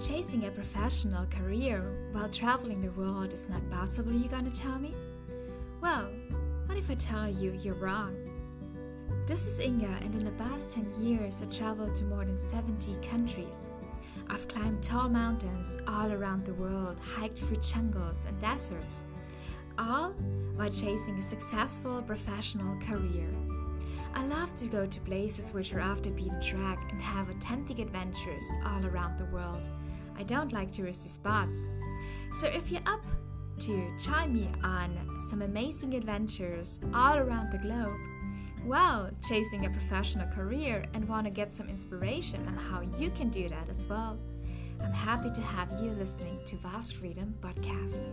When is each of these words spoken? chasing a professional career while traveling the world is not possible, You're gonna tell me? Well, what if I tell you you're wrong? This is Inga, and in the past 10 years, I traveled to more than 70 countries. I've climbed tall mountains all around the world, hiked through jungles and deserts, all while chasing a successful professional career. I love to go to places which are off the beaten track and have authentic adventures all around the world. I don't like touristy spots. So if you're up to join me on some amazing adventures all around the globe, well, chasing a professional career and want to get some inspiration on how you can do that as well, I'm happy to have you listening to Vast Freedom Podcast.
chasing 0.00 0.46
a 0.46 0.50
professional 0.50 1.26
career 1.26 1.82
while 2.12 2.28
traveling 2.28 2.80
the 2.80 2.92
world 2.92 3.32
is 3.32 3.48
not 3.48 3.68
possible, 3.70 4.12
You're 4.12 4.30
gonna 4.30 4.50
tell 4.50 4.78
me? 4.78 4.94
Well, 5.80 6.08
what 6.66 6.78
if 6.78 6.90
I 6.90 6.94
tell 6.94 7.28
you 7.28 7.58
you're 7.62 7.74
wrong? 7.74 8.16
This 9.26 9.46
is 9.46 9.58
Inga, 9.58 9.98
and 10.00 10.14
in 10.14 10.24
the 10.24 10.30
past 10.32 10.72
10 10.72 11.02
years, 11.02 11.42
I 11.42 11.46
traveled 11.46 11.96
to 11.96 12.04
more 12.04 12.24
than 12.24 12.36
70 12.36 12.94
countries. 13.08 13.70
I've 14.30 14.46
climbed 14.46 14.82
tall 14.82 15.08
mountains 15.08 15.78
all 15.88 16.12
around 16.12 16.44
the 16.44 16.54
world, 16.54 16.96
hiked 16.98 17.38
through 17.38 17.58
jungles 17.58 18.24
and 18.26 18.40
deserts, 18.40 19.02
all 19.78 20.10
while 20.56 20.70
chasing 20.70 21.18
a 21.18 21.22
successful 21.22 22.02
professional 22.02 22.78
career. 22.86 23.28
I 24.14 24.24
love 24.26 24.54
to 24.56 24.66
go 24.66 24.86
to 24.86 25.00
places 25.00 25.52
which 25.52 25.72
are 25.72 25.80
off 25.80 26.02
the 26.02 26.10
beaten 26.10 26.40
track 26.42 26.78
and 26.90 27.00
have 27.00 27.28
authentic 27.28 27.78
adventures 27.78 28.44
all 28.64 28.84
around 28.86 29.18
the 29.18 29.26
world. 29.26 29.68
I 30.18 30.24
don't 30.24 30.52
like 30.52 30.72
touristy 30.72 31.08
spots. 31.08 31.54
So 32.32 32.48
if 32.48 32.70
you're 32.70 32.82
up 32.86 33.04
to 33.60 33.98
join 33.98 34.34
me 34.34 34.48
on 34.62 34.96
some 35.30 35.42
amazing 35.42 35.94
adventures 35.94 36.80
all 36.94 37.16
around 37.16 37.52
the 37.52 37.58
globe, 37.58 37.96
well, 38.64 39.10
chasing 39.26 39.66
a 39.66 39.70
professional 39.70 40.26
career 40.28 40.84
and 40.92 41.08
want 41.08 41.26
to 41.26 41.30
get 41.30 41.52
some 41.52 41.68
inspiration 41.68 42.46
on 42.48 42.56
how 42.56 42.82
you 42.98 43.10
can 43.10 43.28
do 43.28 43.48
that 43.48 43.68
as 43.70 43.86
well, 43.86 44.18
I'm 44.82 44.92
happy 44.92 45.30
to 45.30 45.40
have 45.40 45.70
you 45.80 45.92
listening 45.92 46.38
to 46.48 46.56
Vast 46.56 46.96
Freedom 46.96 47.34
Podcast. 47.40 48.04